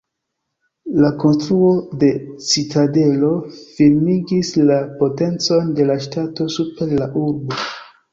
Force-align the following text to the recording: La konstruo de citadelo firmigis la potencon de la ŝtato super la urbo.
La 1.01 1.09
konstruo 1.23 1.67
de 2.03 2.07
citadelo 2.51 3.29
firmigis 3.57 4.49
la 4.71 4.79
potencon 5.03 5.69
de 5.81 5.87
la 5.91 5.99
ŝtato 6.07 6.49
super 6.57 6.97
la 7.03 7.09
urbo. 7.27 7.61